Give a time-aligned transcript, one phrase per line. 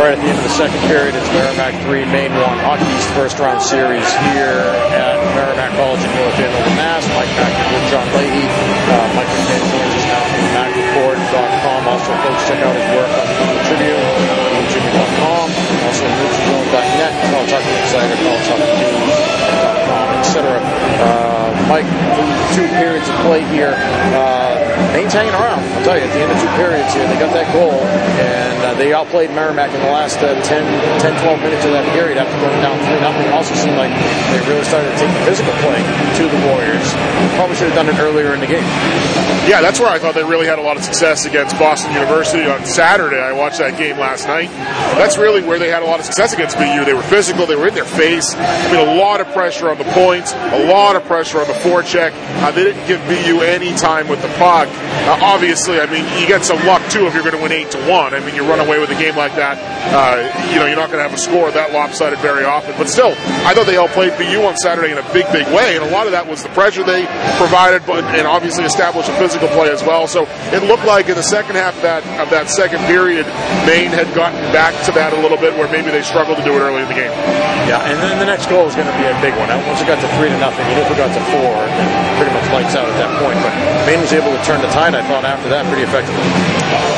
[0.00, 2.40] All right, at the end of the second period, it's Merrimack 3, Maine 1.
[2.64, 4.64] Hockey's first round series here
[4.96, 7.04] at Merrimack College in North Andover, Mass.
[7.12, 8.48] Mike back with John Leahy.
[8.48, 11.80] Uh, Mike McMahon joins us now from MacReport.com.
[11.84, 14.00] Also, folks, check out his work on the Tribune,
[14.72, 15.46] Tribune.com.
[15.52, 20.64] Also, NewsZone.net, College Hockey Insider, College Hockey News.com, etc.
[20.96, 21.88] Uh, Mike,
[22.56, 23.76] two periods of play here.
[24.16, 24.59] Uh,
[24.92, 25.62] Maine's hanging around.
[25.78, 27.78] I'll tell you, at the end of two periods here, they got that goal,
[28.18, 31.86] and uh, they outplayed Merrimack in the last uh, 10, 10, 12 minutes of that
[31.94, 33.26] period after going down 3 nothing.
[33.26, 33.94] It also seemed like
[34.34, 36.86] they really started to take the physical play to the Warriors.
[37.38, 38.66] Probably should have done it earlier in the game.
[39.48, 42.48] Yeah, that's where I thought they really had a lot of success against Boston University
[42.48, 43.18] on Saturday.
[43.18, 44.50] I watched that game last night.
[45.00, 46.84] That's really where they had a lot of success against BU.
[46.84, 48.34] They were physical, they were in their face.
[48.34, 51.54] I mean, a lot of pressure on the points, a lot of pressure on the
[51.54, 52.12] forecheck.
[52.44, 54.68] Uh, they didn't give BU any time with the puck.
[55.08, 57.70] Uh, obviously, I mean, you get some luck too if you're going to win eight
[57.70, 58.12] to one.
[58.12, 59.56] I mean, you run away with a game like that.
[59.88, 62.74] Uh, you know, you're not going to have a score that lopsided very often.
[62.76, 63.16] But still,
[63.48, 65.90] I thought they all played BU on Saturday in a big, big way, and a
[65.90, 67.06] lot of that was the pressure they
[67.38, 70.06] provided, but and obviously established a physical play as well.
[70.06, 73.26] So it looked like in the second half of that of that second period,
[73.68, 76.56] Maine had gotten back to that a little bit, where maybe they struggled to do
[76.56, 77.12] it early in the game.
[77.70, 79.48] Yeah, and then the next goal is going to be a big one.
[79.68, 81.54] Once it got to three to nothing, even if it got to four,
[82.18, 83.38] pretty much lights out at that point.
[83.44, 83.52] But
[83.86, 86.26] Maine was able to turn the tide, I thought, after that pretty effectively.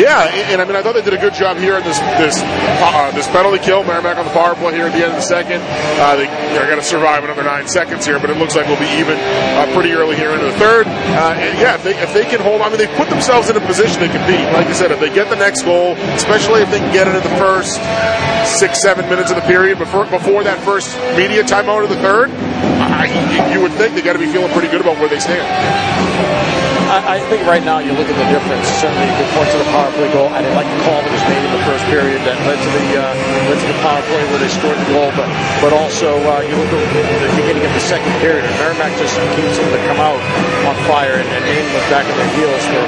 [0.00, 1.98] Yeah, and, and I mean, I thought they did a good job here in this
[2.18, 3.84] this uh, this penalty kill.
[3.84, 5.62] Merrimack on the power play here at the end of the second.
[6.02, 8.78] Uh, they, they're going to survive another nine seconds here, but it looks like we'll
[8.78, 10.86] be even uh, pretty early here into the third.
[10.86, 13.56] Uh, and yeah, if they, if they can hold, I mean, they put themselves in
[13.56, 14.46] a position to compete.
[14.54, 17.14] Like you said, if they get the next goal, especially if they can get it
[17.14, 17.76] in the first
[18.58, 22.30] six, seven minutes of the period before before that first media timeout of the third,
[22.30, 25.18] I, you, you would think they got to be feeling pretty good about where they
[25.18, 26.53] stand.
[26.94, 28.70] I, I think right now you look at the difference.
[28.78, 30.30] Certainly, good point to the power play goal.
[30.30, 32.70] I didn't like the call that was made in the first period that led to
[32.70, 33.10] the uh,
[33.50, 35.10] led to the power play where they scored the goal.
[35.18, 35.26] But
[35.58, 39.18] but also uh, you look at the beginning of the second period, and Merrimack just
[39.34, 40.22] keeps them to come out
[40.70, 42.82] on fire, and, and Maine was back on their heels for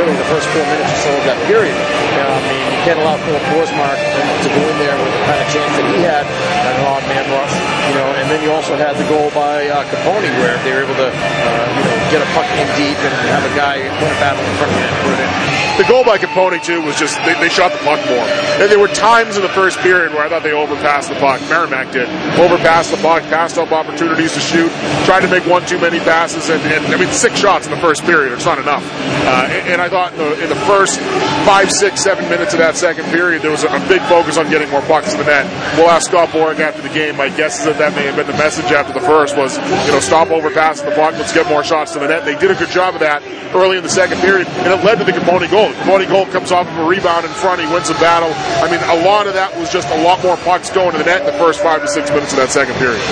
[0.00, 1.76] really the first four minutes or so of that period.
[1.76, 5.48] I mean, you can't allow Filip Forsmark to go in there with the kind of
[5.48, 7.54] chance that he had, an odd man rush,
[7.88, 8.08] you know.
[8.20, 11.08] And then you also had the goal by uh, Capone where they were able to,
[11.08, 14.44] uh, you know, get a puck in deep and have a guy win a battle
[14.44, 15.56] in front of in.
[15.76, 18.24] The goal by Capone too was just they, they shot the puck more.
[18.56, 21.38] And there were times in the first period where I thought they overpassed the puck.
[21.52, 22.08] Merrimack did
[22.40, 24.72] overpassed the puck, passed up opportunities to shoot,
[25.04, 27.80] tried to make one too many passes, and, and I mean six shots in the
[27.80, 28.32] first period.
[28.32, 28.82] It's not enough.
[29.28, 30.98] Uh, and, and, I thought in the, in the, first
[31.44, 34.48] five, six, seven minutes of that second period, there was a, a, big focus on
[34.48, 35.44] getting more pucks to the net.
[35.76, 37.16] We'll ask Scott Borek after the game.
[37.16, 39.92] My guess is that that may have been the message after the first was you
[39.92, 42.24] know stop overpassing the puck, let's get more shots to the net.
[42.24, 43.15] They did a good job of that
[43.54, 45.70] early in the second period, and it led to the Capone goal.
[45.84, 47.60] Capone goal comes off of a rebound in front.
[47.60, 48.32] He wins the battle.
[48.62, 51.04] I mean, a lot of that was just a lot more pucks going to the
[51.04, 53.02] net in the first five to six minutes of that second period.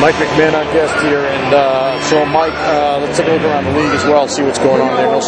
[0.00, 3.64] Mike McMahon, our guest here, and uh, so Mike, uh, let's take a look around
[3.64, 5.10] the league as well, see what's going on there.
[5.10, 5.20] No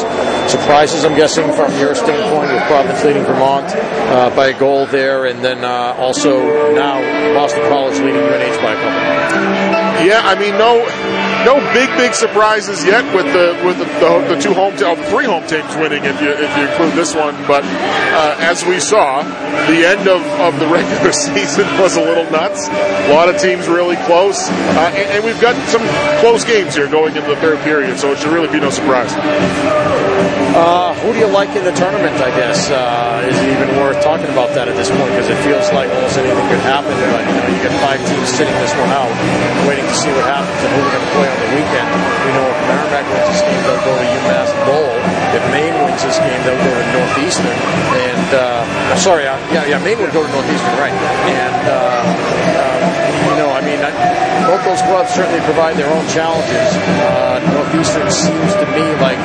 [0.46, 5.24] surprises, I'm guessing, from your standpoint with Providence leading Vermont uh, by a goal there,
[5.24, 7.00] and then uh, also now
[7.32, 10.04] Boston College leading UNH by a couple.
[10.04, 10.84] Yeah, I mean, no
[11.44, 14.96] no big big surprises yet with the with the, the, the two home te- oh,
[15.10, 17.34] three home teams winning if you if you include this one.
[17.46, 19.22] But uh, as we saw,
[19.70, 22.68] the end of, of the regular season was a little nuts.
[22.68, 25.82] A lot of teams really close, uh, and, and, we've got some
[26.20, 27.98] close games here going into the third period.
[27.98, 29.12] So it should really be no surprise.
[30.58, 32.16] Uh, who do you like in the tournament?
[32.18, 35.38] I guess uh, is it even worth talking about that at this point because it
[35.44, 36.90] feels like almost anything could happen.
[36.90, 39.12] But you know, you get five teams sitting this one out,
[39.68, 41.88] waiting to see what happens and who they're going to play on the weekend.
[42.24, 44.98] We know if Merrimack wins this game, they'll go to UMass Lowell.
[45.36, 47.58] If Maine wins this game, they'll go to Northeastern.
[48.08, 50.92] And uh, sorry, uh, yeah, yeah, Maine would go to Northeastern, right?
[50.92, 52.76] And uh, uh,
[53.28, 53.92] you know, I mean, I,
[54.48, 56.68] both those clubs certainly provide their own challenges.
[57.04, 59.20] Uh, Northeastern seems to me like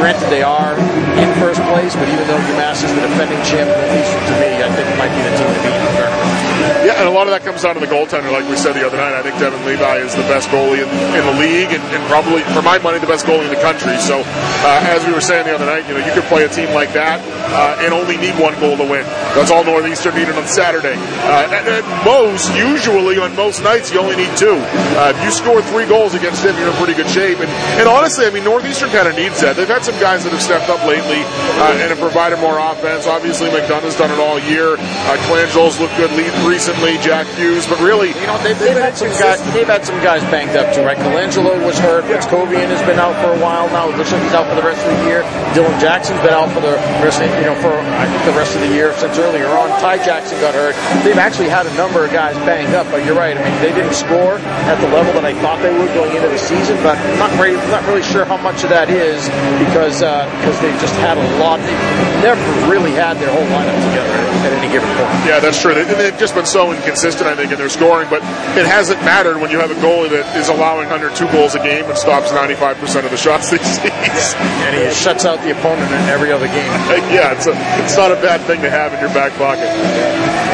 [0.00, 0.74] granted they are
[1.20, 1.30] in
[1.72, 4.98] place, but even though UMass is the defending champion, Northeastern to me, I think it
[5.00, 6.42] might be the team to beat.
[6.84, 8.84] Yeah, and a lot of that comes down to the goaltender, like we said the
[8.84, 9.14] other night.
[9.14, 12.42] I think Devin Levi is the best goalie in, in the league, and, and, probably,
[12.54, 13.96] for my money, the best goalie in the country.
[13.98, 16.50] So, uh, as we were saying the other night, you know, you could play a
[16.50, 17.22] team like that
[17.54, 19.06] uh, and only need one goal to win.
[19.34, 20.98] That's all Northeastern needed on Saturday.
[21.26, 24.58] Uh, and most, usually on most nights, you only need two.
[24.98, 27.38] Uh, if you score three goals against them, you're in pretty good shape.
[27.38, 29.54] And, and honestly, I mean, Northeastern kind of needs that.
[29.56, 31.22] They've had some guys that have stepped up lately
[31.62, 33.06] uh, and have provided more offense.
[33.06, 34.74] Obviously, McDonough's done it all year.
[34.74, 36.10] Uh, Colangelo's looked good
[36.42, 36.98] recently.
[36.98, 39.38] Jack Hughes, but really, you know, they've, they've had some guys.
[39.54, 40.98] They've had some guys banged up too, right?
[40.98, 42.04] Colangelo was hurt.
[42.10, 42.18] Yeah.
[42.18, 43.88] Hryckowian has been out for a while now.
[43.88, 45.22] It looks like he's out for the rest of the year.
[45.54, 48.54] Dylan Jackson's been out for the rest, of, you know, for I think the rest
[48.54, 49.68] of the year since earlier on.
[49.78, 50.74] Ty Jackson got hurt.
[51.04, 53.36] They've actually had a number of guys banged up, but you're right.
[53.36, 56.28] I mean, they didn't score at the level that I thought they would going into
[56.28, 59.28] the season, but I'm not really, not really sure how much of that is
[59.62, 61.51] because uh, because they've just had a lot.
[61.60, 64.14] They've never really had their whole lineup together
[64.46, 65.10] at any given point.
[65.26, 65.74] Yeah, that's true.
[65.74, 68.22] They, have just been so inconsistent, I think, in their scoring, but
[68.56, 71.62] it hasn't mattered when you have a goalie that is allowing under two goals a
[71.62, 73.88] game and stops 95% of the shots they see.
[73.88, 74.68] Yeah.
[74.68, 76.72] And he shuts out the opponent in every other game.
[77.10, 79.68] yeah, it's, a, it's not a bad thing to have in your back pocket.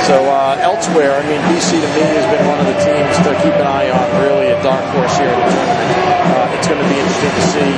[0.09, 3.31] So uh, elsewhere, I mean, BC to me has been one of the teams to
[3.45, 6.09] keep an eye on, really a dark horse here in the tournament.
[6.33, 7.73] Uh, it's going to be interesting to see,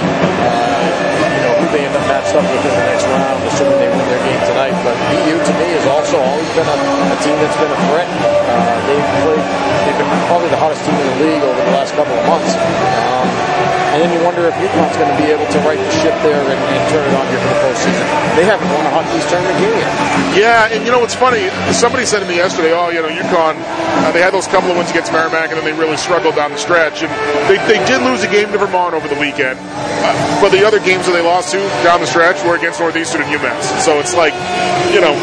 [0.46, 1.29] uh,
[1.60, 4.22] who they end up matched up with in the next round, assuming they win their
[4.24, 4.74] game tonight.
[4.80, 6.76] But BU to me has also always been a,
[7.12, 8.08] a team that's been a threat.
[8.08, 9.44] Uh, they've played,
[9.84, 12.56] they've been probably the hottest team in the league over the last couple of months.
[12.56, 13.28] Um,
[13.90, 16.38] and then you wonder if UConn's going to be able to right the ship there
[16.38, 18.06] and, and turn it on here for the postseason.
[18.38, 19.92] They haven't won a Hockey tournament game yet.
[20.38, 21.50] Yeah, and you know what's funny?
[21.74, 24.76] Somebody said to me yesterday, "Oh, you know, UConn, uh, they had those couple of
[24.78, 27.02] wins against Merrimack, and then they really struggled down the stretch.
[27.02, 27.10] And
[27.50, 30.78] they, they did lose a game to Vermont over the weekend, uh, but the other
[30.78, 33.82] games that they lost to down the stretch were against Northeastern and UMass.
[33.82, 34.34] So it's like,
[34.94, 35.18] you know,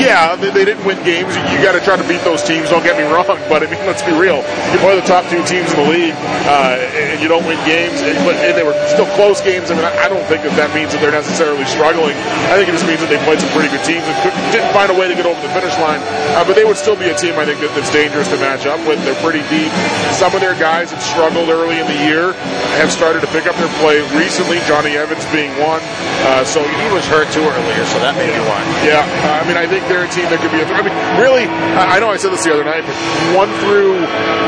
[0.00, 1.36] yeah, they, they didn't win games.
[1.52, 2.70] You got to try to beat those teams.
[2.70, 4.40] Don't get me wrong, but I mean, let's be real.
[4.72, 6.16] You play the top two teams in the league,
[6.48, 9.70] uh, and you don't win games games, but they were still close games.
[9.70, 12.14] I mean, I don't think that that means that they're necessarily struggling.
[12.52, 14.14] I think it just means that they played some pretty good teams and
[14.52, 16.00] didn't find a way to get over the finish line.
[16.36, 18.66] Uh, but they would still be a team I think that, that's dangerous to match
[18.66, 19.00] up with.
[19.06, 19.72] They're pretty deep.
[20.16, 22.36] Some of their guys that struggled early in the year
[22.78, 24.60] have started to pick up their play recently.
[24.68, 25.82] Johnny Evans being one.
[26.28, 28.60] Uh, so he was hurt too earlier, so that may be why.
[28.84, 30.62] Yeah, uh, I mean, I think team that could be.
[30.62, 32.94] A, I mean, really, I know I said this the other night, but
[33.34, 33.98] one through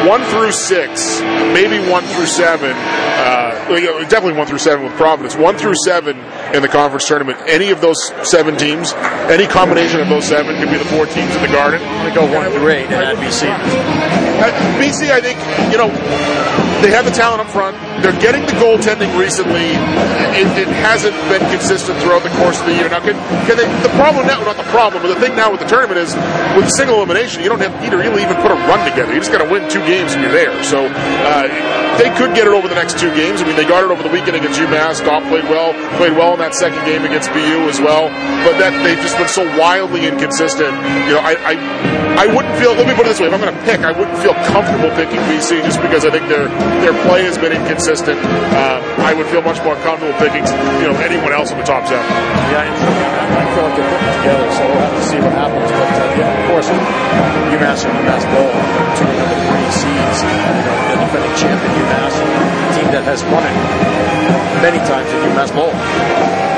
[0.07, 2.71] one through six, maybe one through seven.
[2.73, 3.51] Uh,
[4.09, 5.37] definitely one through seven with Providence.
[5.37, 6.19] One through seven
[6.55, 7.39] in the conference tournament.
[7.47, 8.93] Any of those seven teams,
[9.27, 11.83] any combination of those seven could be the four teams in the Garden.
[11.83, 13.49] I'm go one through eight at BC.
[13.49, 14.22] At
[14.81, 15.39] BC, I think
[15.71, 15.91] you know
[16.83, 17.79] they have the talent up front.
[18.03, 19.71] They're getting the goaltending recently.
[20.35, 22.89] It, it, hasn't been consistent throughout the course of the year.
[22.89, 23.15] Now, can,
[23.47, 25.99] can they, the problem now, not the problem, but the thing now with the tournament
[25.99, 26.15] is
[26.59, 29.15] with single elimination, you don't have to really even put a run together.
[29.15, 30.51] You just got to win two games and you're there.
[30.65, 33.41] So uh, they could get it over the next two games.
[33.41, 35.05] I mean, they got it over the weekend against UMass.
[35.05, 38.09] Goff played well, played well in that second game against BU as well.
[38.47, 40.73] But that they've just been so wildly inconsistent.
[41.09, 41.55] You know, I, I,
[42.25, 42.73] I wouldn't feel.
[42.73, 44.89] Let me put it this way: if I'm going to pick, I wouldn't feel comfortable
[44.97, 46.49] picking BC just because I think their
[46.81, 48.19] their play has been inconsistent.
[48.57, 50.45] Uh, I would feel much more comfortable picking,
[50.81, 52.05] you know, anyone else in the top seven.
[52.53, 55.69] Yeah, I feel like they're putting together, so we'll have to see what happens.
[55.69, 56.69] But uh, yeah, of course,
[57.53, 58.55] UMass and UMass Lowell,
[58.97, 62.15] two the three seeds, the defending champion UMass,
[62.75, 63.57] team that has won it
[64.63, 65.75] many times at UMass Lowell.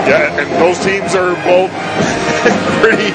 [0.04, 1.72] Yeah, and those teams are both
[2.84, 3.08] pretty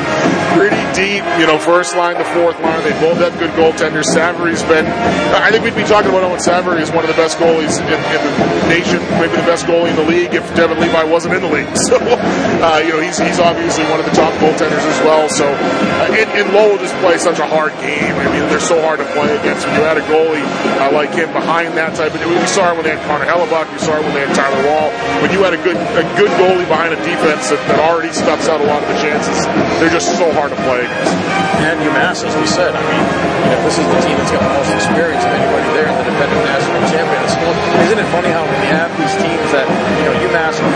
[0.57, 1.21] pretty deep.
[1.37, 2.81] You know, first line to fourth line.
[2.83, 4.05] They both have good goaltenders.
[4.05, 4.85] Savory's been.
[5.37, 7.85] I think we'd be talking about Owen Savory as one of the best goalies in,
[7.85, 11.41] in, the nation, maybe the best goalie in the league if Devin Levi wasn't in
[11.41, 11.69] the league.
[11.89, 11.97] So,
[12.59, 15.29] uh, you know, he's, he's obviously one of the top goaltenders as well.
[15.31, 18.11] So, uh, and, and Lowell just plays such a hard game.
[18.19, 19.65] I mean, they're so hard to play against.
[19.65, 20.43] When you had a goalie
[20.79, 23.71] uh, like him behind that type of, we saw it when they had Connor Hellebuyck.
[23.71, 24.91] We saw it when they had Tyler Wall.
[25.23, 28.51] When you had a good a good goalie behind a defense that, that already stuffs
[28.51, 29.47] out a lot of the chances,
[29.79, 31.15] they're just so hard to play against.
[31.63, 33.03] And UMass, as we said, I mean,
[33.43, 35.95] you know, this is the team that's got the most experience of anybody there in
[35.95, 37.31] the defending national champions.
[37.83, 39.67] Isn't it funny how you have these teams that,
[39.99, 40.67] you know, UMass, of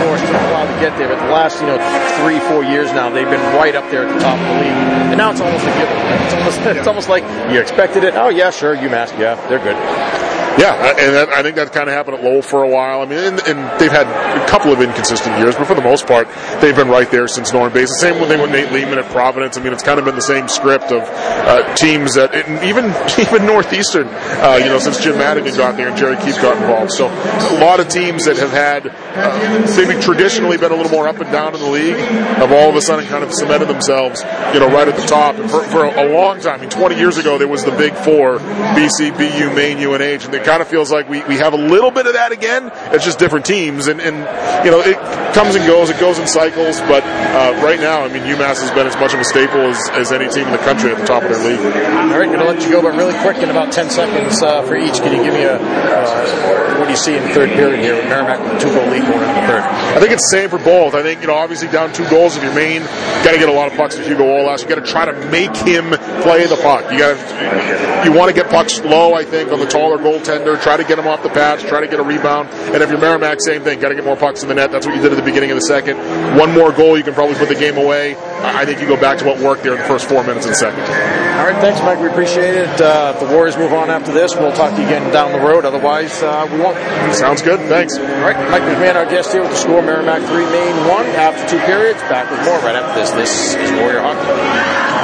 [0.84, 1.80] get there, but the last, you know,
[2.20, 5.12] three, four years now, they've been right up there at the top of the league.
[5.12, 5.96] And now it's almost a given.
[6.26, 7.24] It's almost, it's almost like
[7.54, 8.16] you expected it.
[8.16, 10.23] Oh, yeah, sure, UMass, yeah, they're good.
[10.58, 13.02] Yeah, and that, I think that kind of happened at Lowell for a while.
[13.02, 16.06] I mean, and, and, they've had a couple of inconsistent years, but for the most
[16.06, 16.28] part,
[16.62, 17.88] they've been right there since Norm Bazin.
[17.88, 19.58] The same thing with Nate Leaman at Providence.
[19.58, 23.48] I mean, it's kind of been the same script of uh, teams that even even
[23.48, 26.92] Northeastern, uh, you know, since Jim Madigan got there and Jerry Keefe got involved.
[26.92, 31.08] So a lot of teams that have had uh, maybe traditionally been a little more
[31.08, 34.22] up and down in the league have all of a sudden kind of cemented themselves,
[34.54, 35.36] you know, right at the top.
[35.36, 37.72] And for, for a, a long time, I mean, 20 years ago, there was the
[37.72, 41.38] big four: BC, BU, Maine, UNH, and they it kind of feels like we, we
[41.38, 42.70] have a little bit of that again.
[42.92, 44.18] It's just different teams, and, and
[44.66, 45.00] you know it
[45.34, 45.90] comes and goes.
[45.90, 49.14] It goes in cycles, but uh, right now, I mean, UMass has been as much
[49.14, 51.40] of a staple as, as any team in the country at the top of their
[51.48, 51.60] league.
[51.60, 54.62] All right, going to let you go, but really quick in about 10 seconds uh,
[54.64, 55.00] for each.
[55.00, 57.96] Can you give me a uh, what do you see in the third period here
[57.96, 59.64] with Merrimack with two goal lead going into the third?
[59.64, 60.96] I think it's the same for both.
[60.96, 62.82] I think you know obviously down two goals if you're Maine,
[63.24, 64.62] got to get a lot of pucks to Hugo Ollas.
[64.62, 66.92] You got to try to make him play the puck.
[66.92, 69.14] You got to you want to get pucks low.
[69.14, 70.33] I think on the taller goaltender.
[70.40, 71.62] Try to get him off the patch.
[71.64, 72.50] Try to get a rebound.
[72.50, 73.80] And if you're Merrimack, same thing.
[73.80, 74.72] Got to get more pucks in the net.
[74.72, 75.98] That's what you did at the beginning of the second.
[76.38, 78.16] One more goal, you can probably put the game away.
[78.16, 80.56] I think you go back to what worked there in the first four minutes the
[80.56, 80.82] second.
[80.82, 82.00] All right, thanks, Mike.
[82.00, 82.82] We appreciate it.
[82.82, 85.40] Uh, if the Warriors move on after this, we'll talk to you again down the
[85.40, 85.66] road.
[85.66, 86.78] Otherwise, uh, we won't.
[87.16, 87.60] Sounds good.
[87.68, 87.98] Thanks.
[87.98, 91.58] All right, Mike McMahon, our guest here with the score Merrimack 3, Maine 1 after
[91.58, 92.00] two periods.
[92.04, 93.12] Back with more right after this.
[93.12, 95.03] This is Warrior Hockey.